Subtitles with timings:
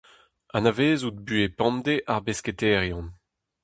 [0.55, 3.07] Anavezout buhez pemdez ar besketaerien.